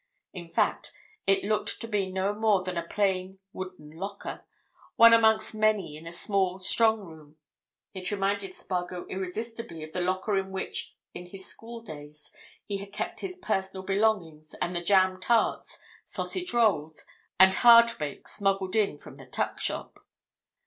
[0.33, 0.91] In fact,
[1.27, 4.43] it looked to be no more than a plain wooden locker,
[4.95, 7.37] one amongst many in a small strong room:
[7.93, 12.31] it reminded Spargo irresistibly of the locker in which, in his school days,
[12.65, 17.05] he had kept his personal belongings and the jam tarts, sausage rolls,
[17.39, 20.03] and hardbake smuggled in from the tuck shop.